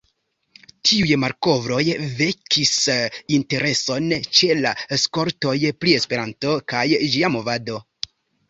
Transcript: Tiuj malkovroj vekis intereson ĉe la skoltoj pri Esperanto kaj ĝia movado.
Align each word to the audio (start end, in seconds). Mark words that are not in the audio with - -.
Tiuj 0.89 1.17
malkovroj 1.23 1.81
vekis 2.21 2.71
intereson 3.39 4.09
ĉe 4.39 4.57
la 4.65 4.73
skoltoj 5.05 5.55
pri 5.83 5.97
Esperanto 6.01 6.57
kaj 6.75 6.85
ĝia 7.17 7.33
movado. 7.39 7.79